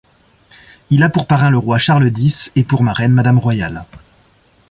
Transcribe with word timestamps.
Il 0.89 1.03
a 1.03 1.09
pour 1.09 1.27
parrain 1.27 1.51
le 1.51 1.59
roi 1.59 1.77
Charles 1.77 2.09
X 2.17 2.51
et 2.55 2.63
pour 2.63 2.81
marraine 2.81 3.11
Madame 3.11 3.37
Royale. 3.37 3.85